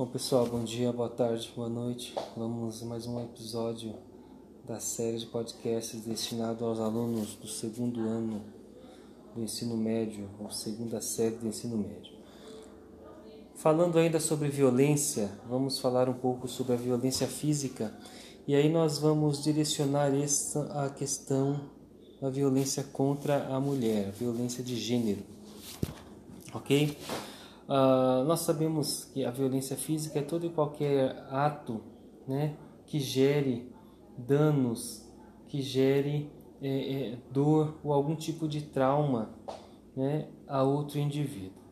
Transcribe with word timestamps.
Bom 0.00 0.06
pessoal, 0.06 0.46
bom 0.46 0.64
dia, 0.64 0.90
boa 0.90 1.10
tarde, 1.10 1.52
boa 1.54 1.68
noite. 1.68 2.14
Vamos 2.34 2.82
a 2.82 2.86
mais 2.86 3.06
um 3.06 3.22
episódio 3.22 3.94
da 4.66 4.80
série 4.80 5.18
de 5.18 5.26
podcasts 5.26 6.00
destinado 6.00 6.64
aos 6.64 6.80
alunos 6.80 7.34
do 7.34 7.46
segundo 7.46 8.00
ano 8.00 8.42
do 9.34 9.42
ensino 9.42 9.76
médio, 9.76 10.26
ou 10.40 10.50
segunda 10.50 11.02
série 11.02 11.34
do 11.34 11.46
ensino 11.46 11.76
médio. 11.76 12.14
Falando 13.56 13.98
ainda 13.98 14.18
sobre 14.18 14.48
violência, 14.48 15.30
vamos 15.46 15.78
falar 15.78 16.08
um 16.08 16.14
pouco 16.14 16.48
sobre 16.48 16.72
a 16.72 16.76
violência 16.76 17.26
física 17.26 17.94
e 18.48 18.54
aí 18.54 18.70
nós 18.70 18.96
vamos 18.96 19.44
direcionar 19.44 20.14
esta 20.14 20.62
a 20.82 20.88
questão 20.88 21.60
da 22.22 22.30
violência 22.30 22.82
contra 22.84 23.48
a 23.48 23.60
mulher, 23.60 24.12
violência 24.12 24.64
de 24.64 24.76
gênero. 24.76 25.22
Ok? 26.54 26.96
Uh, 27.70 28.24
nós 28.24 28.40
sabemos 28.40 29.04
que 29.04 29.24
a 29.24 29.30
violência 29.30 29.76
física 29.76 30.18
é 30.18 30.22
todo 30.22 30.44
e 30.44 30.50
qualquer 30.50 31.24
ato 31.30 31.80
né, 32.26 32.56
que 32.84 32.98
gere 32.98 33.72
danos, 34.18 35.08
que 35.46 35.62
gere 35.62 36.28
é, 36.60 37.12
é, 37.12 37.18
dor 37.30 37.78
ou 37.84 37.92
algum 37.92 38.16
tipo 38.16 38.48
de 38.48 38.62
trauma 38.62 39.30
né, 39.94 40.26
a 40.48 40.64
outro 40.64 40.98
indivíduo. 40.98 41.62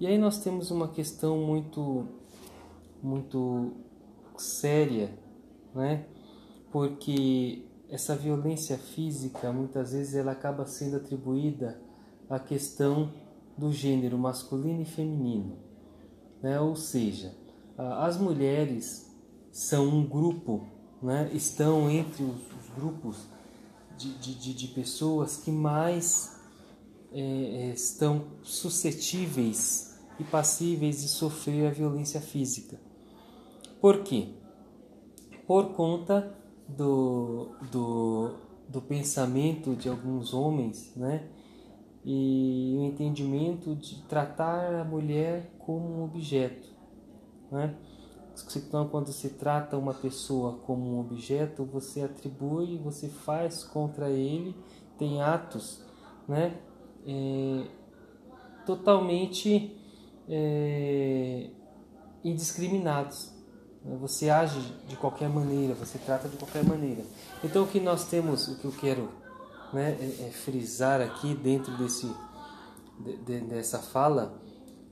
E 0.00 0.06
aí 0.06 0.16
nós 0.16 0.38
temos 0.38 0.70
uma 0.70 0.88
questão 0.88 1.36
muito, 1.36 2.08
muito 3.02 3.74
séria, 4.38 5.10
né? 5.74 6.06
porque 6.72 7.62
essa 7.90 8.16
violência 8.16 8.78
física 8.78 9.52
muitas 9.52 9.92
vezes 9.92 10.14
ela 10.14 10.32
acaba 10.32 10.64
sendo 10.64 10.96
atribuída 10.96 11.78
à 12.28 12.38
questão 12.38 13.12
do 13.56 13.72
gênero 13.72 14.18
masculino 14.18 14.82
e 14.82 14.84
feminino. 14.84 15.58
Né? 16.42 16.60
Ou 16.60 16.76
seja, 16.76 17.34
as 17.76 18.18
mulheres 18.18 19.10
são 19.50 19.88
um 19.88 20.06
grupo, 20.06 20.66
né? 21.02 21.30
estão 21.32 21.90
entre 21.90 22.22
os, 22.22 22.36
os 22.36 22.74
grupos 22.74 23.26
de, 23.96 24.12
de, 24.14 24.54
de, 24.54 24.68
pessoas 24.68 25.38
que 25.38 25.50
mais 25.50 26.38
é, 27.12 27.20
é, 27.20 27.72
estão 27.72 28.26
suscetíveis 28.42 29.98
e 30.20 30.24
passíveis 30.24 31.00
de 31.00 31.08
sofrer 31.08 31.66
a 31.66 31.70
violência 31.70 32.20
física. 32.20 32.78
Por 33.80 34.02
quê? 34.02 34.28
Por 35.46 35.70
conta 35.74 36.34
do, 36.68 37.48
do, 37.70 38.34
do 38.68 38.82
pensamento 38.82 39.74
de 39.74 39.88
alguns 39.88 40.34
homens, 40.34 40.92
né? 40.96 41.28
E 42.08 42.76
o 42.78 42.84
entendimento 42.84 43.74
de 43.74 44.00
tratar 44.04 44.74
a 44.76 44.84
mulher 44.84 45.50
como 45.58 45.98
um 45.98 46.04
objeto. 46.04 46.68
Né? 47.50 47.74
Então, 48.54 48.88
quando 48.88 49.12
se 49.12 49.30
trata 49.30 49.76
uma 49.76 49.92
pessoa 49.92 50.58
como 50.64 50.94
um 50.94 51.00
objeto, 51.00 51.64
você 51.64 52.02
atribui, 52.02 52.78
você 52.78 53.08
faz 53.08 53.64
contra 53.64 54.08
ele, 54.08 54.54
tem 54.96 55.20
atos 55.20 55.84
né? 56.28 56.56
É, 57.06 57.64
totalmente 58.64 59.76
é, 60.28 61.50
indiscriminados. 62.24 63.32
Você 64.00 64.28
age 64.28 64.60
de 64.88 64.96
qualquer 64.96 65.28
maneira, 65.28 65.74
você 65.74 65.98
trata 65.98 66.28
de 66.28 66.36
qualquer 66.36 66.64
maneira. 66.64 67.04
Então, 67.44 67.62
o 67.62 67.68
que 67.68 67.78
nós 67.78 68.08
temos, 68.08 68.48
o 68.48 68.56
que 68.56 68.64
eu 68.64 68.72
quero 68.72 69.08
né, 69.72 69.96
é, 70.00 70.28
é 70.28 70.30
frisar 70.30 71.00
aqui 71.00 71.34
dentro 71.34 71.76
desse, 71.76 72.10
de, 73.00 73.16
de, 73.18 73.40
dessa 73.40 73.78
fala 73.78 74.40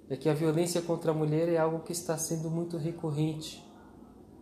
é 0.09 0.17
que 0.17 0.29
a 0.29 0.35
violência 0.35 0.83
contra 0.83 1.13
a 1.13 1.15
mulher 1.15 1.49
é 1.49 1.57
algo 1.57 1.81
que 1.81 1.93
está 1.93 2.17
sendo 2.19 2.51
muito 2.51 2.77
recorrente. 2.77 3.65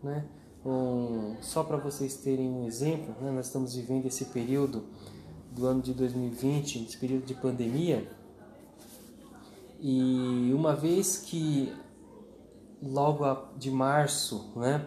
Né? 0.02 0.24
Um, 0.64 1.36
só 1.40 1.62
para 1.62 1.76
vocês 1.76 2.16
terem 2.16 2.48
um 2.48 2.66
exemplo, 2.66 3.14
né, 3.20 3.30
nós 3.30 3.46
estamos 3.46 3.74
vivendo 3.74 4.06
esse 4.06 4.26
período 4.26 4.84
do 5.52 5.66
ano 5.66 5.82
de 5.82 5.92
2020, 5.92 6.84
esse 6.84 6.96
período 6.96 7.24
de 7.26 7.34
pandemia, 7.34 8.08
e 9.80 10.52
uma 10.54 10.74
vez 10.74 11.16
que 11.16 11.72
logo 12.82 13.24
de 13.56 13.70
março, 13.70 14.52
né, 14.56 14.86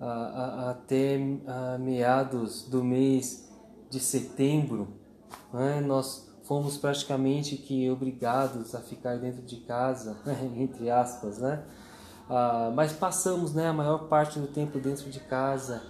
a, 0.00 0.06
a, 0.06 0.70
até 0.70 1.18
a 1.46 1.78
meados 1.78 2.68
do 2.68 2.82
mês 2.82 3.49
de 3.90 4.00
setembro, 4.00 4.88
né, 5.52 5.80
nós 5.80 6.30
fomos 6.44 6.78
praticamente 6.78 7.56
que 7.56 7.90
obrigados 7.90 8.74
a 8.74 8.80
ficar 8.80 9.16
dentro 9.18 9.42
de 9.42 9.56
casa, 9.56 10.16
entre 10.56 10.88
aspas, 10.90 11.38
né? 11.38 11.64
Ah, 12.28 12.72
mas 12.74 12.92
passamos 12.92 13.52
né, 13.52 13.68
a 13.68 13.72
maior 13.72 14.08
parte 14.08 14.38
do 14.38 14.46
tempo 14.46 14.78
dentro 14.78 15.10
de 15.10 15.18
casa, 15.20 15.82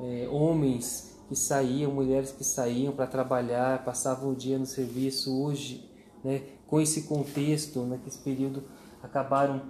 é, 0.00 0.26
homens 0.30 1.18
que 1.28 1.36
saíam, 1.36 1.92
mulheres 1.92 2.32
que 2.32 2.44
saíam 2.44 2.94
para 2.94 3.06
trabalhar, 3.06 3.84
passavam 3.84 4.30
o 4.32 4.34
dia 4.34 4.58
no 4.58 4.66
serviço. 4.66 5.42
Hoje, 5.42 5.90
né, 6.24 6.42
com 6.66 6.80
esse 6.80 7.02
contexto, 7.02 7.80
naquele 7.84 8.16
né, 8.16 8.22
período, 8.24 8.64
acabaram 9.02 9.62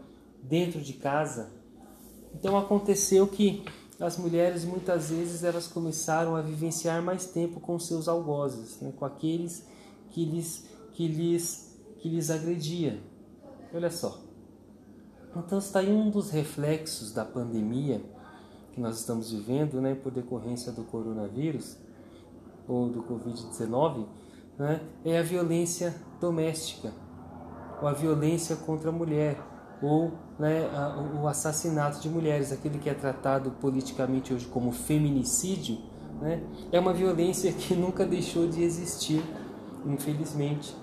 dentro 0.42 0.80
de 0.80 0.92
casa. 0.94 1.50
Então 2.34 2.56
aconteceu 2.56 3.26
que 3.26 3.64
as 4.02 4.18
mulheres 4.18 4.64
muitas 4.64 5.10
vezes 5.10 5.44
elas 5.44 5.68
começaram 5.68 6.34
a 6.34 6.40
vivenciar 6.40 7.00
mais 7.00 7.26
tempo 7.26 7.60
com 7.60 7.78
seus 7.78 8.08
algozes, 8.08 8.80
né? 8.80 8.92
com 8.96 9.04
aqueles 9.04 9.64
que 10.10 10.24
lhes, 10.24 10.66
que 10.92 11.06
lhes, 11.06 11.78
que 11.98 12.08
lhes 12.08 12.28
agredia. 12.28 13.00
Olha 13.72 13.90
só. 13.90 14.18
Então 15.36 15.58
está 15.58 15.78
aí 15.78 15.90
um 15.90 16.10
dos 16.10 16.30
reflexos 16.30 17.12
da 17.12 17.24
pandemia 17.24 18.02
que 18.72 18.80
nós 18.80 18.98
estamos 18.98 19.30
vivendo, 19.30 19.80
né, 19.80 19.94
por 19.94 20.10
decorrência 20.10 20.72
do 20.72 20.82
coronavírus 20.82 21.76
ou 22.66 22.88
do 22.88 23.02
Covid-19, 23.02 24.06
né, 24.58 24.80
é 25.04 25.18
a 25.18 25.22
violência 25.22 25.94
doméstica, 26.20 26.92
ou 27.80 27.88
a 27.88 27.92
violência 27.92 28.56
contra 28.56 28.88
a 28.88 28.92
mulher, 28.92 29.38
ou 29.82 30.12
né, 30.38 30.70
o 31.20 31.26
assassinato 31.26 32.00
de 32.00 32.08
mulheres, 32.08 32.52
aquele 32.52 32.78
que 32.78 32.88
é 32.88 32.94
tratado 32.94 33.50
politicamente 33.60 34.32
hoje 34.32 34.46
como 34.46 34.70
feminicídio, 34.70 35.78
né, 36.20 36.42
é 36.70 36.78
uma 36.78 36.94
violência 36.94 37.52
que 37.52 37.74
nunca 37.74 38.06
deixou 38.06 38.46
de 38.46 38.62
existir, 38.62 39.22
infelizmente. 39.84 40.74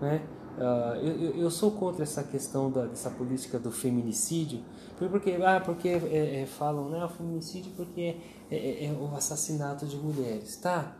Né? 0.00 0.22
Uh, 0.58 0.96
eu, 1.06 1.36
eu, 1.36 1.50
sou 1.52 1.70
contra 1.70 2.02
essa 2.02 2.24
questão 2.24 2.68
da, 2.68 2.86
dessa 2.86 3.10
política 3.10 3.60
do 3.60 3.70
feminicídio, 3.70 4.60
porque, 4.96 5.38
ah, 5.40 5.62
porque 5.64 5.88
é, 5.88 6.42
é, 6.42 6.46
falam, 6.46 6.88
né, 6.88 7.04
o 7.04 7.08
feminicídio 7.08 7.70
porque 7.76 8.16
é, 8.50 8.56
é, 8.56 8.86
é 8.86 8.92
o 8.92 9.14
assassinato 9.14 9.86
de 9.86 9.96
mulheres, 9.96 10.56
tá? 10.56 10.96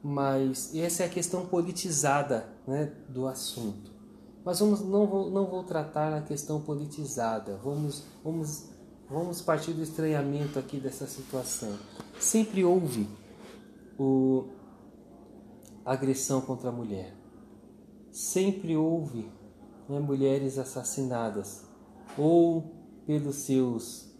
Mas 0.00 0.72
essa 0.74 1.02
é 1.02 1.06
a 1.06 1.08
questão 1.08 1.46
politizada 1.46 2.46
né, 2.64 2.92
do 3.08 3.26
assunto. 3.26 3.99
Mas 4.50 4.58
vamos, 4.58 4.80
não, 4.80 5.06
vou, 5.06 5.30
não 5.30 5.46
vou 5.46 5.62
tratar 5.62 6.12
a 6.12 6.22
questão 6.22 6.60
politizada. 6.60 7.56
Vamos, 7.62 8.02
vamos, 8.24 8.64
vamos 9.08 9.40
partir 9.40 9.72
do 9.72 9.80
estranhamento 9.80 10.58
aqui 10.58 10.80
dessa 10.80 11.06
situação. 11.06 11.72
Sempre 12.18 12.64
houve 12.64 13.08
o, 13.96 14.48
agressão 15.84 16.40
contra 16.40 16.70
a 16.70 16.72
mulher. 16.72 17.14
Sempre 18.10 18.76
houve 18.76 19.30
né, 19.88 20.00
mulheres 20.00 20.58
assassinadas 20.58 21.64
ou 22.18 22.74
pelos 23.06 23.36
seus 23.36 24.10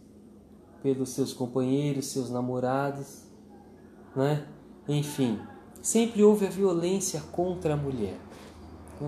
pelos 0.81 1.09
seus 1.09 1.33
companheiros, 1.33 2.05
seus 2.05 2.29
namorados, 2.29 3.23
né? 4.15 4.47
Enfim, 4.87 5.41
sempre 5.81 6.23
houve 6.23 6.47
a 6.47 6.49
violência 6.49 7.19
contra 7.33 7.73
a 7.73 7.77
mulher. 7.77 8.30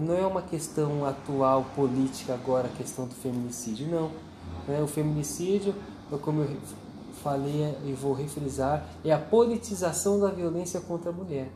Não 0.02 0.16
é 0.16 0.26
uma 0.26 0.42
questão 0.42 1.06
atual 1.06 1.66
política 1.76 2.34
agora 2.34 2.68
a 2.68 2.72
questão 2.72 3.08
do 3.08 3.14
feminicídio, 3.14 3.88
não. 3.88 4.12
Né? 4.68 4.82
O 4.82 4.88
feminicídio, 4.88 5.76
como 6.22 6.42
eu 6.42 6.58
falei 7.24 7.76
e 7.86 7.94
vou 7.94 8.14
refrisar, 8.14 8.88
é 9.04 9.12
a 9.12 9.20
politização 9.20 10.20
da 10.20 10.30
violência 10.30 10.82
contra 10.82 11.12
a 11.12 11.14
mulher. 11.14 11.52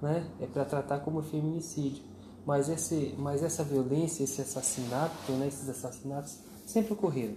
Né? 0.00 0.26
É 0.40 0.46
para 0.46 0.64
tratar 0.64 1.00
como 1.00 1.20
feminicídio. 1.22 2.04
Mas, 2.46 2.68
esse, 2.68 3.14
mas 3.18 3.42
essa 3.42 3.62
violência, 3.62 4.24
esse 4.24 4.40
assassinato, 4.40 5.32
né? 5.32 5.48
esses 5.48 5.68
assassinatos 5.68 6.38
sempre 6.64 6.92
ocorreram. 6.92 7.34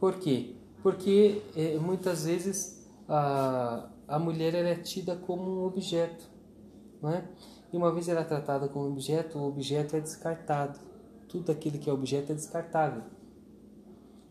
Por 0.00 0.14
quê? 0.16 0.56
Porque 0.82 1.42
é, 1.54 1.76
muitas 1.78 2.24
vezes 2.24 2.82
a, 3.08 3.88
a 4.08 4.18
mulher 4.18 4.54
é 4.54 4.74
tida 4.76 5.16
como 5.16 5.42
um 5.42 5.64
objeto. 5.64 6.24
Né? 7.02 7.28
E 7.72 7.76
uma 7.76 7.92
vez 7.92 8.08
ela 8.08 8.20
é 8.20 8.24
tratada 8.24 8.68
como 8.68 8.86
objeto, 8.86 9.38
o 9.38 9.48
objeto 9.48 9.96
é 9.96 10.00
descartado. 10.00 10.78
Tudo 11.28 11.50
aquilo 11.50 11.78
que 11.78 11.88
é 11.88 11.92
objeto 11.92 12.32
é 12.32 12.34
descartável. 12.34 13.02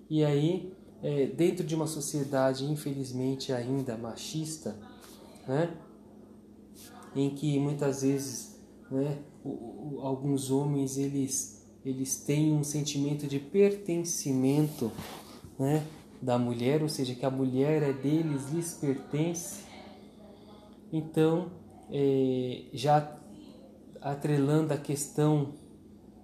E 0.10 0.24
aí, 0.24 0.74
é, 1.02 1.26
dentro 1.28 1.66
de 1.66 1.74
uma 1.74 1.88
sociedade 1.88 2.66
infelizmente 2.66 3.52
ainda 3.52 3.98
machista, 3.98 4.76
né, 5.48 5.76
em 7.16 7.32
que 7.32 7.60
muitas 7.60 8.04
vezes 8.04 8.60
né, 8.92 9.18
o, 9.44 9.50
o, 9.50 10.00
alguns 10.02 10.52
homens 10.52 10.98
eles 10.98 11.62
eles 11.84 12.18
têm 12.18 12.54
um 12.54 12.64
sentimento 12.64 13.26
de 13.26 13.40
pertencimento 13.40 14.92
né, 15.58 15.84
da 16.22 16.38
mulher, 16.38 16.84
ou 16.84 16.90
seja, 16.90 17.16
que 17.16 17.26
a 17.26 17.32
mulher 17.32 17.82
é 17.82 17.92
deles, 17.92 18.52
lhes 18.52 18.76
pertence. 18.76 19.64
Então, 20.94 21.52
é, 21.92 22.66
já 22.72 23.02
atrelando 24.02 24.74
a 24.74 24.78
questão 24.78 25.54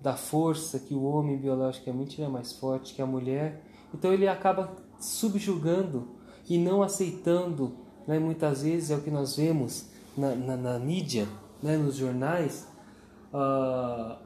da 0.01 0.15
força, 0.15 0.79
que 0.79 0.93
o 0.93 1.03
homem 1.03 1.37
biologicamente 1.37 2.21
é 2.21 2.27
mais 2.27 2.53
forte 2.53 2.93
que 2.93 3.01
a 3.01 3.05
mulher, 3.05 3.63
então 3.93 4.13
ele 4.13 4.27
acaba 4.27 4.75
subjugando 4.99 6.07
e 6.49 6.57
não 6.57 6.81
aceitando, 6.81 7.75
né, 8.07 8.17
muitas 8.19 8.63
vezes 8.63 8.91
é 8.91 8.95
o 8.95 9.01
que 9.01 9.11
nós 9.11 9.35
vemos 9.35 9.87
na, 10.17 10.33
na, 10.35 10.57
na 10.57 10.79
mídia, 10.79 11.27
né, 11.61 11.77
nos 11.77 11.95
jornais, 11.95 12.67
uh, 13.33 14.17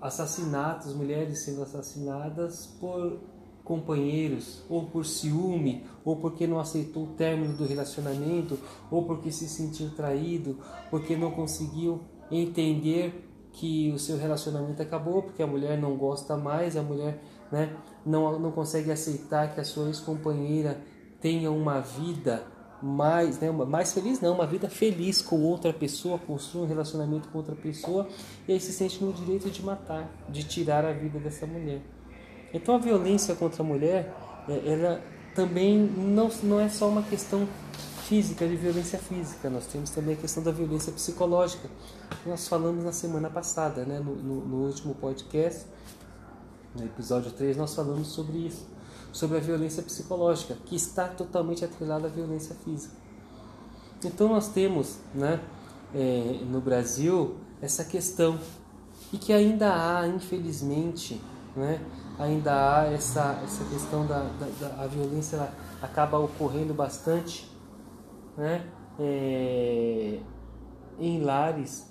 assassinatos, 0.00 0.94
mulheres 0.94 1.44
sendo 1.44 1.62
assassinadas 1.62 2.66
por 2.80 3.20
companheiros, 3.64 4.64
ou 4.68 4.86
por 4.86 5.06
ciúme, 5.06 5.86
ou 6.04 6.16
porque 6.16 6.46
não 6.46 6.58
aceitou 6.58 7.04
o 7.04 7.14
término 7.14 7.56
do 7.56 7.64
relacionamento, 7.64 8.58
ou 8.90 9.04
porque 9.04 9.30
se 9.30 9.48
sentiu 9.48 9.90
traído, 9.90 10.58
porque 10.90 11.16
não 11.16 11.30
conseguiu 11.30 12.00
entender 12.30 13.28
que 13.52 13.92
o 13.92 13.98
seu 13.98 14.16
relacionamento 14.16 14.80
acabou, 14.80 15.22
porque 15.22 15.42
a 15.42 15.46
mulher 15.46 15.78
não 15.78 15.96
gosta 15.96 16.36
mais, 16.36 16.76
a 16.76 16.82
mulher 16.82 17.22
né, 17.50 17.76
não, 18.04 18.38
não 18.38 18.50
consegue 18.50 18.90
aceitar 18.90 19.54
que 19.54 19.60
a 19.60 19.64
sua 19.64 19.88
ex-companheira 19.88 20.80
tenha 21.20 21.50
uma 21.50 21.80
vida 21.80 22.42
mais, 22.82 23.38
né, 23.38 23.50
mais 23.50 23.92
feliz 23.92 24.20
não, 24.20 24.34
uma 24.34 24.46
vida 24.46 24.68
feliz 24.68 25.22
com 25.22 25.40
outra 25.42 25.72
pessoa, 25.72 26.18
construa 26.18 26.64
um 26.64 26.66
relacionamento 26.66 27.28
com 27.28 27.38
outra 27.38 27.54
pessoa 27.54 28.08
e 28.48 28.52
aí 28.52 28.58
se 28.58 28.72
sente 28.72 29.02
no 29.04 29.12
direito 29.12 29.48
de 29.50 29.62
matar, 29.62 30.10
de 30.28 30.42
tirar 30.42 30.84
a 30.84 30.92
vida 30.92 31.18
dessa 31.20 31.46
mulher. 31.46 31.80
Então 32.52 32.74
a 32.74 32.78
violência 32.78 33.34
contra 33.34 33.62
a 33.62 33.66
mulher, 33.66 34.12
é, 34.48 34.72
ela 34.72 35.00
também 35.34 35.78
não, 35.78 36.28
não 36.42 36.60
é 36.60 36.68
só 36.68 36.88
uma 36.88 37.02
questão 37.02 37.46
física, 38.02 38.46
de 38.46 38.56
violência 38.56 38.98
física, 38.98 39.48
nós 39.48 39.66
temos 39.66 39.90
também 39.90 40.14
a 40.14 40.16
questão 40.16 40.42
da 40.42 40.50
violência 40.50 40.92
psicológica. 40.92 41.68
Nós 42.26 42.48
falamos 42.48 42.84
na 42.84 42.92
semana 42.92 43.30
passada, 43.30 43.84
né, 43.84 43.98
no, 43.98 44.14
no, 44.14 44.46
no 44.46 44.56
último 44.66 44.94
podcast, 44.94 45.66
no 46.74 46.84
episódio 46.84 47.30
3, 47.30 47.56
nós 47.56 47.74
falamos 47.74 48.08
sobre 48.08 48.38
isso 48.38 48.66
sobre 49.12 49.36
a 49.36 49.40
violência 49.40 49.82
psicológica, 49.82 50.56
que 50.64 50.74
está 50.74 51.06
totalmente 51.06 51.64
atrelada 51.64 52.06
à 52.06 52.10
violência 52.10 52.56
física. 52.64 52.94
Então 54.02 54.28
nós 54.28 54.48
temos 54.48 54.96
né, 55.14 55.38
é, 55.94 56.40
no 56.50 56.60
Brasil 56.60 57.36
essa 57.60 57.84
questão 57.84 58.38
e 59.12 59.18
que 59.18 59.32
ainda 59.32 59.70
há, 59.70 60.08
infelizmente, 60.08 61.20
né, 61.54 61.80
ainda 62.18 62.52
há 62.80 62.84
essa, 62.86 63.38
essa 63.44 63.64
questão 63.64 64.06
da, 64.06 64.20
da, 64.40 64.46
da 64.68 64.82
a 64.82 64.86
violência 64.86 65.52
acaba 65.80 66.18
ocorrendo 66.18 66.72
bastante 66.72 67.51
né, 68.36 68.70
é, 68.98 70.20
em 70.98 71.22
lares 71.22 71.86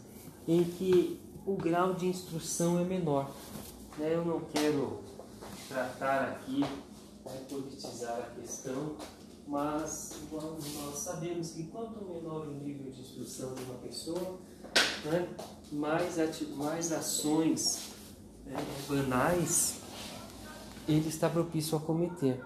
em 0.48 0.64
que 0.64 1.22
o 1.46 1.56
grau 1.56 1.94
de 1.94 2.08
instrução 2.08 2.80
é 2.80 2.84
menor. 2.84 3.32
Né? 3.98 4.16
Eu 4.16 4.26
não 4.26 4.42
quero 4.42 5.00
tratar 5.68 6.24
aqui 6.24 6.62
né, 6.62 7.46
politizar 7.50 8.20
a 8.20 8.40
questão, 8.40 8.96
mas 9.48 10.18
nós 10.32 11.00
sabemos 11.00 11.52
que 11.52 11.64
quanto 11.66 12.04
menor 12.06 12.48
o 12.48 12.54
nível 12.54 12.92
de 12.92 13.02
instrução 13.02 13.54
de 13.54 13.64
uma 13.64 13.76
pessoa, 13.76 14.40
né, 15.06 15.28
mais, 15.72 16.16
mais 16.56 16.92
ações 16.92 17.92
né, 18.46 18.56
banais 18.88 19.80
ele 20.88 21.08
está 21.08 21.30
propício 21.30 21.78
a 21.78 21.82
cometer. 21.82 22.44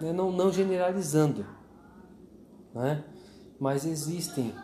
Né, 0.00 0.12
não, 0.12 0.30
não 0.30 0.52
generalizando, 0.52 1.44
né, 2.74 3.04
mas 3.58 3.84
existem 3.84 4.54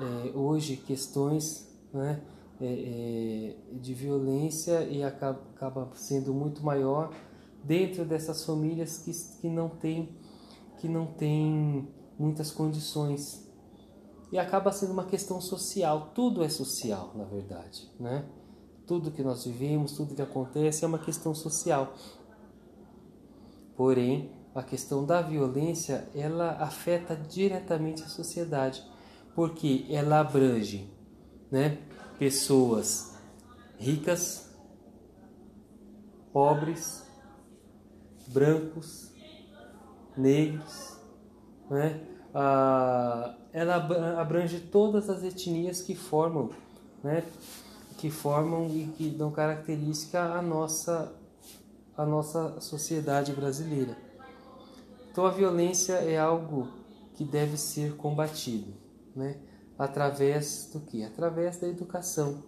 é, 0.00 0.36
hoje 0.36 0.76
questões 0.76 1.66
né, 1.92 2.20
é, 2.60 2.66
é, 2.66 3.56
de 3.78 3.94
violência 3.94 4.82
e 4.84 5.02
acaba, 5.02 5.40
acaba 5.54 5.88
sendo 5.94 6.34
muito 6.34 6.64
maior 6.64 7.12
dentro 7.62 8.04
dessas 8.04 8.44
famílias 8.44 8.98
que, 8.98 9.12
que 9.40 9.48
não 9.48 9.68
tem 9.68 10.16
que 10.78 10.88
não 10.88 11.06
tem 11.06 11.88
muitas 12.18 12.50
condições. 12.50 13.46
E 14.30 14.38
acaba 14.38 14.70
sendo 14.70 14.92
uma 14.92 15.06
questão 15.06 15.40
social. 15.40 16.10
Tudo 16.14 16.44
é 16.44 16.48
social 16.48 17.12
na 17.14 17.24
verdade 17.24 17.90
né? 17.98 18.24
Tudo 18.86 19.10
que 19.10 19.22
nós 19.22 19.44
vivemos 19.44 19.92
tudo 19.92 20.14
que 20.14 20.22
acontece 20.22 20.84
é 20.84 20.88
uma 20.88 20.98
questão 20.98 21.34
social. 21.34 21.94
Porém 23.76 24.35
a 24.56 24.62
questão 24.62 25.04
da 25.04 25.22
violência 25.22 26.08
ela 26.14 26.56
afeta 26.60 27.14
diretamente 27.14 28.02
a 28.02 28.08
sociedade 28.08 28.82
porque 29.34 29.86
ela 29.88 30.20
abrange 30.20 30.90
né 31.50 31.78
pessoas 32.18 33.14
ricas 33.78 34.50
pobres 36.32 37.06
brancos, 38.26 39.12
negros, 40.16 40.98
né? 41.70 42.00
Ah, 42.34 43.34
ela 43.52 43.76
abrange 44.20 44.60
todas 44.60 45.08
as 45.08 45.22
etnias 45.22 45.80
que 45.80 45.94
formam, 45.94 46.50
né? 47.02 47.24
Que 47.96 48.10
formam 48.10 48.66
e 48.68 48.92
que 48.96 49.08
dão 49.08 49.30
característica 49.30 50.20
à 50.20 50.42
nossa, 50.42 51.12
à 51.96 52.04
nossa 52.04 52.60
sociedade 52.60 53.32
brasileira. 53.32 53.96
Então 55.16 55.24
a 55.24 55.30
violência 55.30 55.94
é 55.94 56.18
algo 56.18 56.68
que 57.14 57.24
deve 57.24 57.56
ser 57.56 57.96
combatido, 57.96 58.74
né? 59.14 59.38
Através 59.78 60.68
do 60.70 60.80
que? 60.80 61.02
Através 61.02 61.56
da 61.56 61.66
educação, 61.66 62.42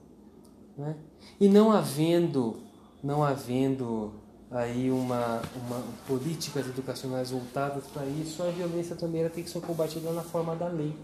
né? 0.76 0.94
E 1.40 1.48
não 1.48 1.72
havendo, 1.72 2.58
não 3.02 3.24
havendo 3.24 4.12
aí 4.50 4.90
uma, 4.90 5.40
uma 5.56 5.82
políticas 6.06 6.66
educacionais 6.66 7.30
voltadas 7.30 7.84
para 7.86 8.04
isso, 8.04 8.42
a 8.42 8.50
violência 8.50 8.94
também 8.94 9.22
ela 9.22 9.30
tem 9.30 9.42
que 9.42 9.48
ser 9.48 9.62
combatida 9.62 10.12
na 10.12 10.22
forma 10.22 10.54
da 10.54 10.68
lei, 10.68 10.94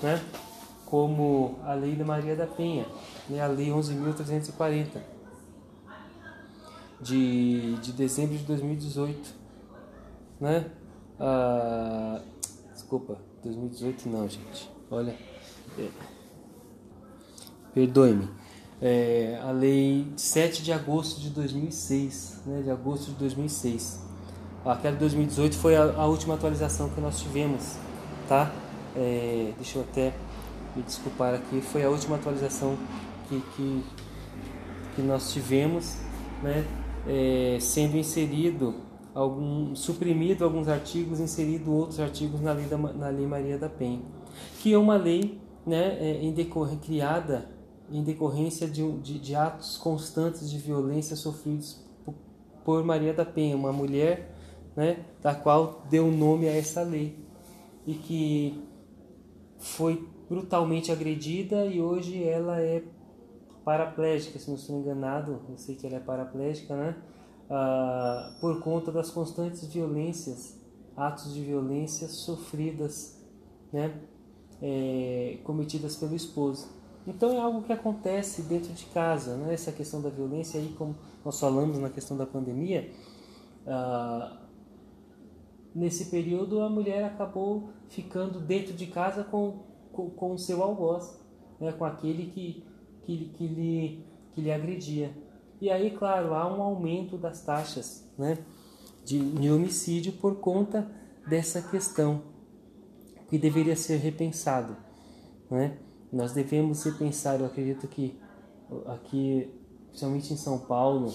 né? 0.00 0.24
Como 0.86 1.58
a 1.64 1.74
lei 1.74 1.96
da 1.96 2.04
Maria 2.04 2.36
da 2.36 2.46
Penha, 2.46 2.86
né? 3.28 3.40
A 3.40 3.48
lei 3.48 3.70
11.340 3.70 5.00
de, 7.00 7.74
de 7.78 7.90
dezembro 7.90 8.38
de 8.38 8.44
2018, 8.44 9.40
né? 10.40 10.70
Ah, 11.18 12.20
desculpa, 12.72 13.18
2018 13.44 14.08
não, 14.08 14.28
gente. 14.28 14.70
Olha, 14.90 15.14
é, 15.78 15.88
perdoe-me 17.74 18.28
é, 18.80 19.38
a 19.42 19.50
lei 19.50 20.10
7 20.16 20.62
de 20.62 20.72
agosto 20.72 21.20
de 21.20 21.30
2006, 21.30 22.42
né, 22.46 22.62
de 22.62 22.70
agosto 22.70 23.10
de 23.10 23.16
2006. 23.16 24.00
Aquela 24.64 24.94
de 24.94 25.00
2018 25.00 25.56
foi 25.56 25.76
a, 25.76 25.82
a 25.82 26.06
última 26.06 26.34
atualização 26.34 26.88
que 26.90 27.00
nós 27.00 27.20
tivemos, 27.20 27.76
tá? 28.28 28.50
É, 28.96 29.52
deixa 29.56 29.78
eu 29.78 29.82
até 29.82 30.12
me 30.74 30.82
desculpar 30.82 31.34
aqui, 31.34 31.60
foi 31.60 31.84
a 31.84 31.90
última 31.90 32.16
atualização 32.16 32.76
que, 33.28 33.40
que, 33.56 33.84
que 34.96 35.02
nós 35.02 35.32
tivemos, 35.32 35.96
né? 36.42 36.64
É, 37.06 37.58
sendo 37.60 37.96
inserido 37.96 38.74
algum 39.14 39.74
suprimido 39.74 40.44
alguns 40.44 40.68
artigos, 40.68 41.20
inserido 41.20 41.72
outros 41.72 42.00
artigos 42.00 42.40
na 42.40 42.52
lei 42.52 42.66
da, 42.66 42.76
na 42.76 43.08
lei 43.08 43.26
Maria 43.26 43.58
da 43.58 43.68
Penha, 43.68 44.02
que 44.60 44.72
é 44.72 44.78
uma 44.78 44.96
lei, 44.96 45.38
né, 45.66 45.98
é, 46.00 46.22
em 46.22 46.32
decorrer 46.32 46.78
criada 46.78 47.48
em 47.90 48.02
decorrência 48.04 48.68
de, 48.68 48.88
de, 48.98 49.18
de 49.18 49.34
atos 49.34 49.76
constantes 49.76 50.48
de 50.48 50.58
violência 50.58 51.16
sofridos 51.16 51.84
por 52.64 52.84
Maria 52.84 53.12
da 53.12 53.24
Penha, 53.24 53.56
uma 53.56 53.72
mulher 53.72 54.32
né, 54.76 55.04
da 55.20 55.34
qual 55.34 55.82
deu 55.90 56.10
nome 56.10 56.48
a 56.48 56.54
essa 56.54 56.82
lei 56.82 57.18
e 57.86 57.94
que 57.94 58.64
foi 59.58 60.06
brutalmente 60.28 60.92
agredida 60.92 61.66
e 61.66 61.80
hoje 61.80 62.22
ela 62.22 62.60
é 62.60 62.84
paraplégica, 63.64 64.38
se 64.38 64.48
não 64.48 64.56
estou 64.56 64.78
enganado, 64.78 65.40
eu 65.48 65.58
sei 65.58 65.74
que 65.74 65.86
ela 65.86 65.96
é 65.96 66.00
paraplégica, 66.00 66.74
né? 66.76 66.96
Ah, 67.50 68.36
por 68.40 68.60
conta 68.60 68.92
das 68.92 69.10
constantes 69.10 69.64
violências, 69.64 70.56
atos 70.96 71.34
de 71.34 71.42
violência 71.42 72.06
sofridas, 72.06 73.18
né? 73.72 74.00
É, 74.62 75.38
cometidas 75.42 75.96
pelo 75.96 76.14
esposo. 76.14 76.68
Então 77.06 77.32
é 77.32 77.40
algo 77.40 77.62
que 77.62 77.72
acontece 77.72 78.42
dentro 78.42 78.72
de 78.72 78.84
casa, 78.86 79.36
né? 79.36 79.54
essa 79.54 79.72
questão 79.72 80.02
da 80.02 80.10
violência 80.10 80.60
aí, 80.60 80.74
como 80.76 80.94
nós 81.24 81.40
falamos 81.40 81.78
na 81.78 81.88
questão 81.88 82.14
da 82.14 82.26
pandemia, 82.26 82.92
ah, 83.66 84.38
nesse 85.74 86.10
período 86.10 86.60
a 86.60 86.68
mulher 86.68 87.04
acabou 87.04 87.70
ficando 87.88 88.38
dentro 88.38 88.74
de 88.74 88.86
casa 88.86 89.24
com, 89.24 89.60
com, 89.92 90.10
com 90.10 90.34
o 90.34 90.38
seu 90.38 90.62
algoz, 90.62 91.18
né? 91.58 91.72
com 91.72 91.86
aquele 91.86 92.26
que, 92.26 92.64
que, 93.02 93.30
que, 93.30 93.46
lhe, 93.48 94.04
que 94.32 94.40
lhe 94.42 94.52
agredia. 94.52 95.10
E 95.60 95.70
aí, 95.70 95.90
claro, 95.90 96.34
há 96.34 96.46
um 96.46 96.62
aumento 96.62 97.18
das 97.18 97.44
taxas 97.44 98.10
né, 98.16 98.38
de, 99.04 99.18
de 99.18 99.50
homicídio 99.50 100.12
por 100.14 100.36
conta 100.36 100.90
dessa 101.28 101.60
questão 101.60 102.22
que 103.28 103.38
deveria 103.38 103.76
ser 103.76 103.98
repensado. 103.98 104.76
Né? 105.50 105.78
Nós 106.10 106.32
devemos 106.32 106.82
repensar, 106.82 107.38
eu 107.38 107.46
acredito 107.46 107.86
que 107.86 108.18
aqui, 108.86 109.52
principalmente 109.88 110.32
em 110.32 110.36
São 110.36 110.58
Paulo, 110.58 111.12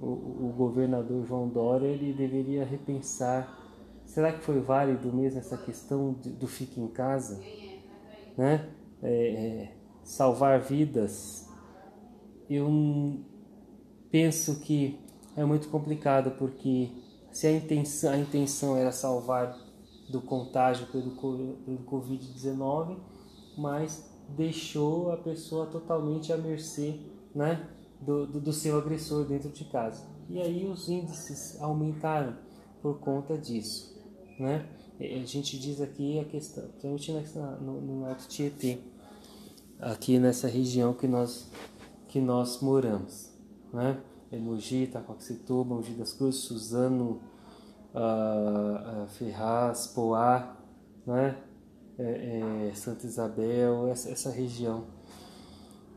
o, 0.00 0.06
o 0.06 0.54
governador 0.56 1.24
João 1.26 1.48
Dória 1.48 1.86
ele 1.86 2.12
deveria 2.12 2.64
repensar. 2.64 3.62
Será 4.04 4.32
que 4.32 4.42
foi 4.42 4.60
válido 4.60 5.12
mesmo 5.12 5.38
essa 5.38 5.56
questão 5.56 6.14
de, 6.14 6.30
do 6.30 6.46
fique 6.46 6.80
em 6.80 6.88
casa? 6.88 7.40
Né? 8.36 8.68
É, 9.02 9.12
é, 9.12 9.72
salvar 10.02 10.60
vidas. 10.60 11.48
Eu 12.48 12.70
penso 14.10 14.60
que 14.60 14.98
é 15.36 15.44
muito 15.44 15.68
complicado 15.68 16.32
porque 16.32 16.90
se 17.30 17.46
a 17.46 17.52
intenção, 17.52 18.12
a 18.12 18.18
intenção 18.18 18.76
era 18.76 18.90
salvar 18.90 19.58
do 20.08 20.20
contágio 20.20 20.86
pelo, 20.86 21.10
pelo 21.10 21.78
Covid-19, 21.84 22.96
mas 23.58 24.10
deixou 24.28 25.12
a 25.12 25.16
pessoa 25.16 25.66
totalmente 25.66 26.32
à 26.32 26.36
mercê 26.36 26.98
né, 27.34 27.68
do, 28.00 28.26
do, 28.26 28.40
do, 28.40 28.52
seu 28.52 28.78
agressor 28.78 29.24
dentro 29.24 29.50
de 29.50 29.64
casa. 29.66 30.06
E 30.28 30.40
aí 30.40 30.66
os 30.66 30.88
índices 30.88 31.60
aumentaram 31.60 32.36
por 32.80 32.98
conta 32.98 33.36
disso. 33.36 33.94
Né? 34.38 34.66
A 34.98 35.26
gente 35.26 35.58
diz 35.58 35.80
aqui 35.80 36.18
a 36.18 36.24
questão, 36.24 36.68
principalmente 36.80 37.38
no, 37.60 37.80
no 37.80 38.06
Alto 38.06 38.26
Tietê, 38.28 38.78
aqui 39.78 40.18
nessa 40.18 40.48
região 40.48 40.94
que 40.94 41.06
nós, 41.06 41.50
que 42.08 42.20
nós 42.20 42.60
moramos. 42.60 43.35
Né? 43.72 44.00
É 44.30 44.38
Mogi, 44.38 44.84
Itacoaxituba, 44.84 45.74
Mogi 45.74 45.92
das 45.92 46.12
Cruzes, 46.12 46.42
Suzano, 46.42 47.20
uh, 47.94 49.04
uh, 49.04 49.08
Ferraz, 49.08 49.86
Poá, 49.88 50.56
né? 51.06 51.36
É, 51.98 52.68
é, 52.68 52.74
Santa 52.74 53.06
Isabel, 53.06 53.88
essa, 53.88 54.10
essa 54.10 54.30
região, 54.30 54.84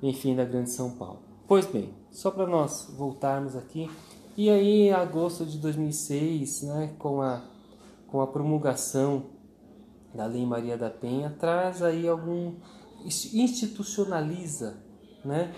enfim, 0.01 0.33
da 0.33 0.45
Grande 0.45 0.69
São 0.69 0.91
Paulo. 0.91 1.19
Pois 1.45 1.65
bem, 1.65 1.93
só 2.09 2.31
para 2.31 2.47
nós 2.47 2.87
voltarmos 2.95 3.53
aqui, 3.53 3.89
e 4.37 4.49
aí 4.49 4.83
em 4.83 4.93
agosto 4.93 5.45
de 5.45 5.57
2006, 5.57 6.61
né, 6.61 6.95
com 6.97 7.21
a, 7.21 7.41
com 8.07 8.21
a 8.21 8.27
promulgação 8.27 9.25
da 10.15 10.25
Lei 10.25 10.45
Maria 10.45 10.77
da 10.77 10.89
Penha, 10.89 11.35
traz 11.37 11.81
aí 11.81 12.07
algum 12.07 12.53
institucionaliza, 13.03 14.77
né, 15.25 15.53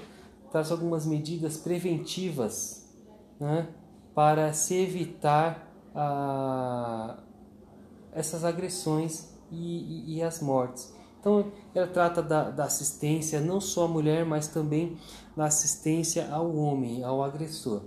traz 0.51 0.71
algumas 0.71 1.05
medidas 1.05 1.57
preventivas, 1.57 2.87
né, 3.39 3.69
para 4.13 4.51
se 4.53 4.75
evitar 4.75 5.71
a, 5.95 7.17
essas 8.11 8.43
agressões 8.43 9.33
e, 9.49 9.55
e, 9.55 10.17
e, 10.17 10.23
as 10.23 10.41
mortes. 10.41 10.93
Então, 11.19 11.51
ela 11.73 11.87
trata 11.87 12.21
da, 12.21 12.49
da, 12.49 12.65
assistência 12.65 13.39
não 13.39 13.61
só 13.61 13.85
à 13.85 13.87
mulher, 13.87 14.25
mas 14.25 14.47
também 14.47 14.97
da 15.35 15.45
assistência 15.45 16.29
ao 16.31 16.53
homem, 16.55 17.03
ao 17.03 17.23
agressor. 17.23 17.83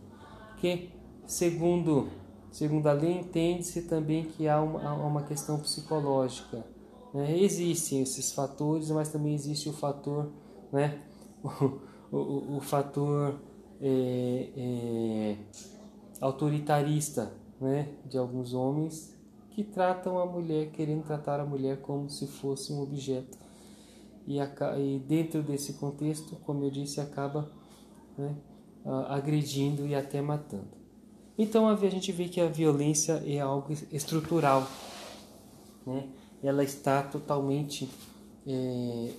Que, 0.58 0.90
segundo, 1.26 2.08
segundo 2.50 2.86
a 2.86 2.92
lei, 2.92 3.18
entende-se 3.18 3.82
também 3.82 4.24
que 4.24 4.48
há 4.48 4.60
uma, 4.60 4.88
há 4.88 4.94
uma 4.94 5.22
questão 5.22 5.58
psicológica. 5.58 6.64
Né? 7.12 7.38
Existem 7.38 8.02
esses 8.02 8.32
fatores, 8.32 8.90
mas 8.90 9.08
também 9.08 9.34
existe 9.34 9.68
o 9.68 9.72
fator, 9.72 10.30
né? 10.72 11.00
o, 12.16 12.56
o, 12.56 12.60
fator 12.60 13.40
é, 13.80 14.48
é, 14.56 15.36
autoritarista 16.20 17.32
né, 17.60 17.88
de 18.04 18.16
alguns 18.16 18.54
homens 18.54 19.16
que 19.50 19.64
tratam 19.64 20.18
a 20.18 20.26
mulher, 20.26 20.70
querendo 20.70 21.04
tratar 21.04 21.40
a 21.40 21.44
mulher 21.44 21.80
como 21.80 22.08
se 22.08 22.26
fosse 22.26 22.72
um 22.72 22.80
objeto. 22.80 23.38
E, 24.26 24.38
e 24.38 24.98
dentro 25.06 25.42
desse 25.42 25.74
contexto, 25.74 26.36
como 26.44 26.64
eu 26.64 26.70
disse, 26.70 27.00
acaba 27.00 27.50
né, 28.16 28.34
agredindo 29.08 29.86
e 29.86 29.94
até 29.94 30.20
matando. 30.20 30.84
Então 31.36 31.68
a 31.68 31.76
gente 31.76 32.12
vê 32.12 32.28
que 32.28 32.40
a 32.40 32.48
violência 32.48 33.22
é 33.26 33.40
algo 33.40 33.72
estrutural, 33.90 34.66
né? 35.84 36.08
ela 36.42 36.62
está 36.62 37.02
totalmente 37.02 37.88
é, 38.46 39.10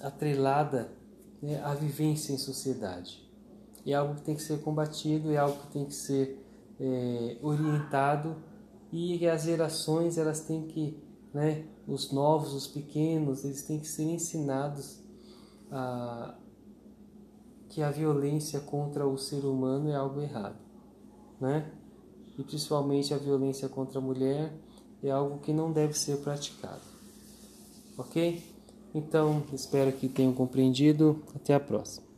atrelada 0.00 0.99
né, 1.42 1.60
à 1.62 1.74
vivência 1.74 2.32
em 2.32 2.38
sociedade. 2.38 3.28
É 3.86 3.94
algo 3.94 4.14
que 4.14 4.22
tem 4.22 4.34
que 4.34 4.42
ser 4.42 4.60
combatido, 4.60 5.32
é 5.32 5.38
algo 5.38 5.58
que 5.62 5.72
tem 5.72 5.84
que 5.86 5.94
ser 5.94 6.38
é, 6.78 7.38
orientado 7.42 8.36
e 8.92 9.26
as 9.26 9.44
gerações 9.44 10.18
elas 10.18 10.40
têm 10.40 10.66
que, 10.66 10.96
né, 11.32 11.66
os 11.86 12.12
novos, 12.12 12.52
os 12.52 12.66
pequenos, 12.66 13.44
eles 13.44 13.62
têm 13.62 13.78
que 13.78 13.88
ser 13.88 14.04
ensinados 14.04 15.00
a 15.70 16.36
que 17.68 17.82
a 17.82 17.90
violência 17.90 18.58
contra 18.58 19.06
o 19.06 19.16
ser 19.16 19.44
humano 19.44 19.90
é 19.90 19.94
algo 19.94 20.20
errado, 20.20 20.58
né? 21.40 21.72
E 22.36 22.42
principalmente 22.42 23.14
a 23.14 23.16
violência 23.16 23.68
contra 23.68 24.00
a 24.00 24.02
mulher 24.02 24.52
é 25.00 25.10
algo 25.10 25.38
que 25.38 25.52
não 25.52 25.72
deve 25.72 25.94
ser 25.96 26.16
praticado. 26.18 26.82
OK? 27.96 28.42
Então, 28.94 29.42
espero 29.52 29.92
que 29.92 30.08
tenham 30.08 30.32
compreendido. 30.32 31.22
Até 31.34 31.54
a 31.54 31.60
próxima. 31.60 32.09